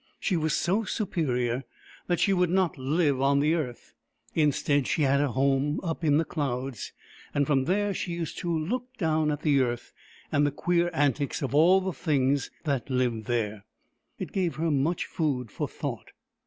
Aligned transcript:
She 0.19 0.35
was 0.35 0.55
so 0.57 0.83
superior 0.83 1.63
that 2.07 2.19
she 2.19 2.33
would 2.33 2.49
not 2.49 2.75
live 2.75 3.21
on 3.21 3.39
the 3.39 3.53
earth. 3.53 3.93
Instead, 4.33 4.87
she 4.87 5.03
had 5.03 5.21
a 5.21 5.33
home 5.33 5.79
up 5.83 6.03
in 6.03 6.17
the 6.17 6.25
clouds, 6.25 6.91
and 7.35 7.45
from 7.45 7.65
there 7.65 7.93
she 7.93 8.13
used 8.13 8.39
to 8.39 8.49
look 8.51 8.87
dowTi 8.97 9.31
at 9.31 9.43
the 9.43 9.59
earth 9.61 9.93
and 10.31 10.43
the 10.43 10.49
queer 10.49 10.89
antics 10.91 11.43
of 11.43 11.53
all 11.53 11.81
the 11.81 11.93
things 11.93 12.49
that 12.63 12.89
lived 12.89 13.25
there. 13.25 13.63
It 14.17 14.31
gave 14.31 14.55
her 14.55 14.71
much 14.71 15.05
food 15.05 15.51
for 15.51 15.67
thought. 15.67 16.13